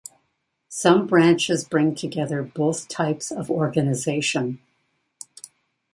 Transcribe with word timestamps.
Some 0.69 1.05
branches 1.05 1.63
bring 1.63 1.93
together 1.93 2.41
both 2.41 2.87
types 2.87 3.29
of 3.31 3.51
organisation. 3.51 4.57